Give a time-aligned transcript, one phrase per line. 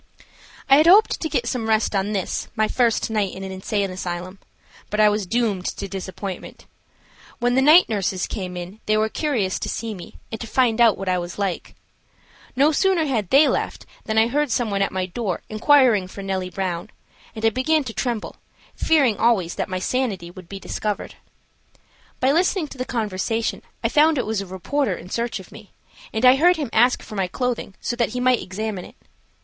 [0.67, 3.91] I had hoped to get some rest on this my first night in an insane
[3.91, 4.39] asylum.
[4.89, 6.65] But I was doomed to disappointment.
[7.37, 10.81] When the night nurses came in they were curious to see me and to find
[10.81, 11.75] out what I was like.
[12.55, 16.23] No sooner had they left than I heard some one at my door inquiring for
[16.23, 16.89] Nellie Brown,
[17.35, 18.37] and I began to tremble,
[18.75, 21.13] fearing always that my sanity would be discovered.
[22.19, 25.69] By listening to the conversation I found it was a reporter in search of me,
[26.11, 28.95] and I heard him ask for my clothing so that he might examine it.